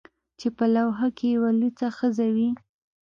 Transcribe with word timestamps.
چې 0.39 0.47
په 0.57 0.65
لوحه 0.75 1.07
کې 1.17 1.27
یې 1.29 1.33
یوه 1.35 1.51
لوڅه 1.59 1.87
ښځه 1.97 2.27
وي 2.35 2.49